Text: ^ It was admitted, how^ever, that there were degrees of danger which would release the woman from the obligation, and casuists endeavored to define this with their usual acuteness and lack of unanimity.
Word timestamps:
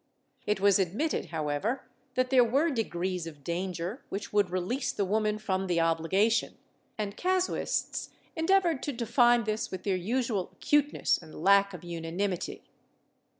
^ 0.01 0.03
It 0.47 0.59
was 0.59 0.79
admitted, 0.79 1.27
how^ever, 1.27 1.81
that 2.15 2.31
there 2.31 2.43
were 2.43 2.71
degrees 2.71 3.27
of 3.27 3.43
danger 3.43 4.01
which 4.09 4.33
would 4.33 4.49
release 4.49 4.91
the 4.91 5.05
woman 5.05 5.37
from 5.37 5.67
the 5.67 5.79
obligation, 5.79 6.57
and 6.97 7.15
casuists 7.15 8.09
endeavored 8.35 8.81
to 8.81 8.93
define 8.93 9.43
this 9.43 9.69
with 9.69 9.83
their 9.83 9.95
usual 9.95 10.53
acuteness 10.53 11.19
and 11.19 11.43
lack 11.43 11.71
of 11.75 11.83
unanimity. 11.83 12.63